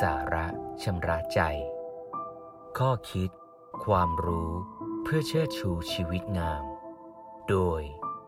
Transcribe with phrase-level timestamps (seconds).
[0.00, 0.46] สาระ
[0.82, 1.40] ชำระใจ
[2.78, 3.30] ข้อคิด
[3.84, 4.50] ความรู้
[5.02, 6.64] เพื่อเชิดชูชีวิตงาม
[7.48, 7.82] โดย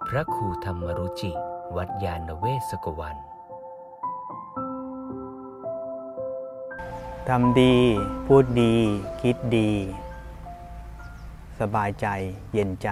[0.09, 1.33] พระครูธรรมรุจิ
[1.77, 3.17] วัดยาณเวศกวัน
[7.29, 7.77] ทำดี
[8.27, 8.75] พูดดี
[9.23, 9.71] คิดดี
[11.61, 12.07] สบายใจ
[12.53, 12.91] เย็นใจ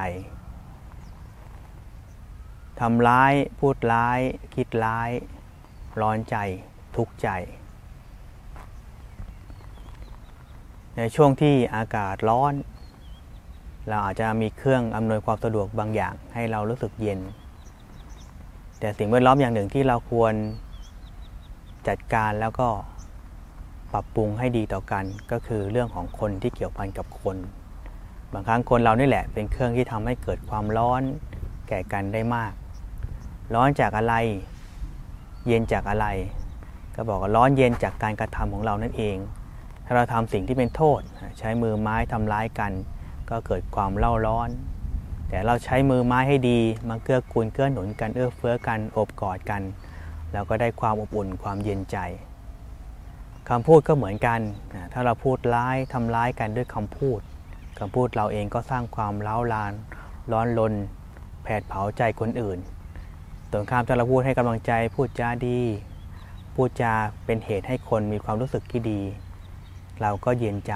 [2.81, 4.21] ทำร้าย พูดร้าย
[4.55, 5.11] คิดร้าย
[6.01, 6.37] ร้อนใจ
[6.97, 7.31] ทุกข์ใจ
[10.99, 12.55] ในช่วงที่อากาศร้อน
[13.89, 17.21] เราอาจจะมีเครื่องอำนวยความสะดวกบางอย่างให้เรารู้สึกเย็น
[18.81, 20.35] แต่สิ่งแวดล้อมอย่างหนึ่งที่เราควร
[21.89, 22.69] จัดการแล้วก็
[23.93, 27.37] ปรับปรุงให้ดีต่อกันก็คือเรื่องของคนที่เกี่ยวพันกับคน
[28.33, 31.03] บางครั้งคนเรานี่แหละเป็นเครื่องที่ทำให้เกิดความร้อน
[31.69, 32.53] แก่กันได้มาก
[33.55, 34.15] ร้อนจากอะไร
[35.47, 36.07] เย็นจากอะไร
[36.95, 39.17] ก็บอกว่าร้อนเย็นจากการกระทำของเรานั่นเอง
[39.87, 41.01] ถ้าเราทำสิ่งที่เป็นโทษ
[41.39, 42.73] ใช้มือไม้ทำร้ายกัน
[43.31, 44.49] ก็เกิดความเล่าร้อน
[45.29, 49.63] แต่เราใช้มือไม้ให้ดีมาเกื้อกูลเกื้อหนุนกันเอื้อเฟื้อกันอบกอดกัน
[50.33, 51.97] เราก็ได้ความอบอุ่นความเย็นใจ
[53.49, 54.41] คำพูดก็เหมือนกัน
[54.93, 57.21] ถ้าเราพูดร้ายทำร้ายกันด้วยคำพูด
[57.79, 59.73] คำพูดเราเองก็สร้างความเล้าลาน
[60.33, 60.73] ร้อนลน
[61.43, 62.59] แผดเผาใจคนอื่น
[63.53, 65.61] ตรงข้ามถ้าเราพูดให้กำลังใจพูดจาดี
[66.55, 66.93] พูดจา
[67.25, 69.01] เป็นเหตุให้คนมีความรู้สึกที่ดี
[70.01, 70.75] เราก็เย็นใจ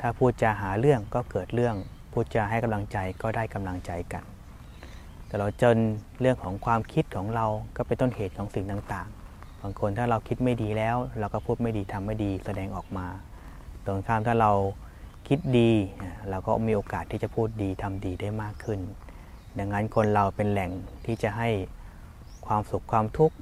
[0.00, 1.76] ถ้าพูดจาหาเรื่องก็เกิดเรื่อง
[2.12, 4.24] พูดจาให้กำลังใจก็ได้กำลังใจกัน
[5.26, 5.76] แต่เราจน
[6.20, 13.06] เรื่องของความคิดของเราก็เป็นต้นเหตุของสิ่งต่างๆ บางคนถ้าเราคิดไม่ดีแล้ว เราก็พูดไม่ดีทำไม่ดีแสดงออกมา
[13.86, 14.52] ตรงข้ามถ้าเรา
[15.28, 15.70] คิดดี
[16.30, 18.80] เราก็มีโอกาสที่จะพูดดีทำดีได้มากขึ้น
[19.58, 20.70] ดังนั้นคนเราเป็นแหล่ง
[21.06, 21.48] ที่จะให้
[22.46, 23.36] ความสุขความทุกข์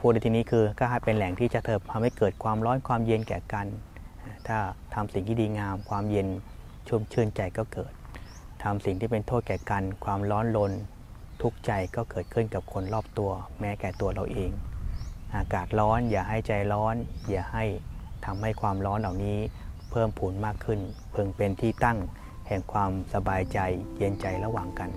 [0.00, 3.66] พูดในที่นี้คือก็ให้เป็นแหล่งที่จะเถิบทำให้เกิดความร้อนความเย็นแก่กัน
[4.48, 4.58] ถ้า
[4.94, 6.28] ทำสิ่งที่ดีงาม ความเย็น
[6.88, 7.92] ชุ่มชื่นใจก็เกิด
[8.62, 10.72] ทำสิ่งที่เป็นโทษแก่กัน ความร้อนรน
[11.42, 13.30] ทุกข์ใจก็เกิดขึ้นกับคนรอบตัว
[13.60, 14.50] แม้แก่ตัวเราเอง
[15.36, 16.94] อากาศร้อนอย่าให้ใจร้อน
[17.30, 17.64] อย่าให้
[18.24, 19.38] ทำให้ความร้อนเหล่านี้
[19.90, 20.80] เพิ่มผูนมากขึ้น
[21.12, 21.98] เพิ่งเป็นที่ตั้ง
[22.46, 23.58] แห่งความสบายใจ
[23.96, 24.90] เย็นใจระหว่างกัน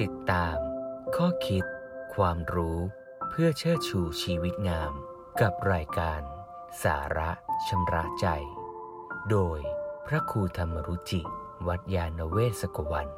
[0.00, 0.56] ติดตาม
[1.16, 1.64] ข้อคิด
[2.14, 2.78] ความรู้
[3.28, 4.92] เพื่อเชิดชูชีวิตงาม
[5.40, 6.20] กับรายการ
[6.82, 7.30] สาระ
[7.66, 8.26] ชำระใจ
[9.30, 9.60] โดย
[10.06, 11.22] พระครูธรรมรุจิ
[11.66, 13.08] วัดยาณเวศกวัน